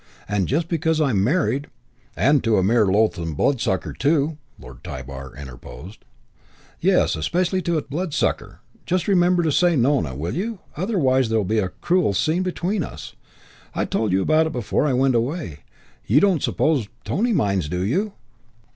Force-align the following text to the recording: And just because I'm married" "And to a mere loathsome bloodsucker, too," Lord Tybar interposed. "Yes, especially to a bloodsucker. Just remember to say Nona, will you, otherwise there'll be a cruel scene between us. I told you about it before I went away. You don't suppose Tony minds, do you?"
And 0.27 0.47
just 0.47 0.67
because 0.67 0.99
I'm 0.99 1.23
married" 1.23 1.67
"And 2.25 2.43
to 2.43 2.57
a 2.57 2.63
mere 2.63 2.87
loathsome 2.87 3.35
bloodsucker, 3.35 3.93
too," 3.93 4.39
Lord 4.57 4.83
Tybar 4.83 5.35
interposed. 5.35 6.05
"Yes, 6.79 7.15
especially 7.15 7.61
to 7.61 7.77
a 7.77 7.83
bloodsucker. 7.83 8.61
Just 8.87 9.07
remember 9.07 9.43
to 9.43 9.51
say 9.51 9.75
Nona, 9.75 10.15
will 10.15 10.33
you, 10.33 10.57
otherwise 10.75 11.29
there'll 11.29 11.45
be 11.45 11.59
a 11.59 11.69
cruel 11.69 12.15
scene 12.15 12.41
between 12.41 12.81
us. 12.83 13.13
I 13.75 13.85
told 13.85 14.11
you 14.11 14.23
about 14.23 14.47
it 14.47 14.53
before 14.53 14.87
I 14.87 14.93
went 14.93 15.13
away. 15.13 15.59
You 16.07 16.19
don't 16.19 16.41
suppose 16.41 16.87
Tony 17.03 17.31
minds, 17.31 17.69
do 17.69 17.83
you?" 17.85 18.13